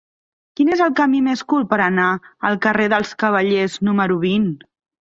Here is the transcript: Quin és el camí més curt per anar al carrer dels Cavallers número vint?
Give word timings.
Quin 0.59 0.71
és 0.75 0.81
el 0.85 0.95
camí 0.99 1.19
més 1.27 1.43
curt 1.53 1.69
per 1.75 1.79
anar 1.89 2.09
al 2.51 2.59
carrer 2.67 2.91
dels 2.95 3.17
Cavallers 3.25 3.79
número 3.91 4.21
vint? 4.29 4.55